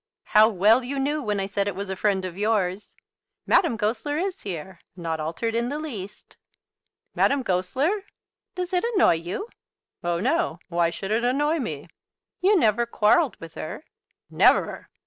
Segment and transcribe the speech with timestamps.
[0.23, 2.95] "How well you knew when I said it was a friend of yours.
[3.45, 6.37] Madame Goesler is here, not altered in the least."
[7.13, 8.05] "Madame Goesler!"
[8.55, 9.47] "Does it annoy you?"
[10.03, 10.57] "Oh, no.
[10.69, 11.87] Why should it annoy me?"
[12.41, 13.85] "You never quarrelled with her?"
[14.31, 14.89] "Never!"